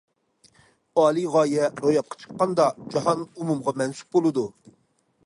[1.01, 2.65] ئالىي غايە روياپقا چىققاندا،
[2.95, 4.47] جاھان ئومۇمغا مەنسۇپ بولىدۇ.